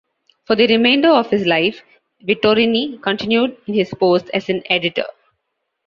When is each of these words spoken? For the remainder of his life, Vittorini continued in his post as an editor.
For 0.45 0.55
the 0.55 0.65
remainder 0.65 1.09
of 1.09 1.29
his 1.29 1.45
life, 1.45 1.83
Vittorini 2.27 2.99
continued 3.03 3.55
in 3.67 3.75
his 3.75 3.93
post 3.93 4.31
as 4.33 4.49
an 4.49 4.63
editor. 4.67 5.05